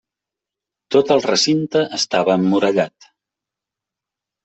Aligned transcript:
Tot 0.95 1.13
el 1.17 1.21
recinte 1.27 1.85
estava 2.01 2.41
emmurallat. 2.41 3.11